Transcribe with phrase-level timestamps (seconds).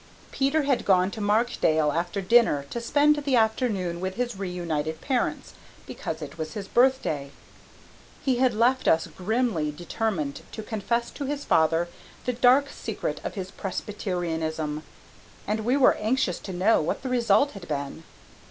[0.31, 5.53] Peter had gone to Markdale after dinner to spend the afternoon with his reunited parents
[5.85, 7.29] because it was his birthday.
[8.25, 11.87] He had left us grimly determined to confess to his father
[12.25, 14.81] the dark secret of his Presbyterianism,
[15.45, 18.01] and we were anxious to know what the result had been.